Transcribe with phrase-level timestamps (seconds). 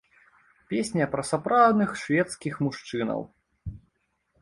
[0.73, 3.19] Песня пра сапраўдных шведскіх мужчынаў.